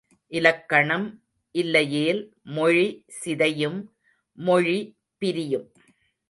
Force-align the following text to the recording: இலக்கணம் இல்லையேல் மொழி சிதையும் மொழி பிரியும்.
இலக்கணம் 0.31 1.05
இல்லையேல் 1.55 2.21
மொழி 2.55 2.87
சிதையும் 3.19 3.79
மொழி 4.37 4.79
பிரியும். 5.21 5.67